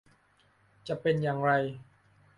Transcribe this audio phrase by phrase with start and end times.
[0.87, 1.51] จะเป็นอย่างไร